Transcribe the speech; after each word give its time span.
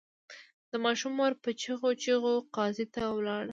د 0.71 0.73
ماشوم 0.85 1.13
مور 1.19 1.33
په 1.43 1.49
چیغو 1.61 1.89
چیغو 2.03 2.33
قاضي 2.55 2.85
ته 2.93 3.01
ولاړه. 3.17 3.49